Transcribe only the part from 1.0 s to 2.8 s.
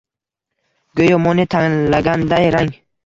Go‘yo Mone tanlaganday rang.